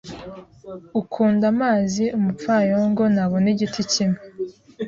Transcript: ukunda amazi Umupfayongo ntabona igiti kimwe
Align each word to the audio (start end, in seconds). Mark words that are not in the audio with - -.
ukunda 1.01 1.45
amazi 1.53 2.03
Umupfayongo 2.17 3.03
ntabona 3.13 3.47
igiti 3.53 3.81
kimwe 3.91 4.21